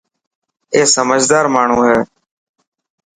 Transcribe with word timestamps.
اي 0.73 0.81
سمجهدار 0.95 1.45
ماڻهو 1.55 1.79
هي. 1.89 1.99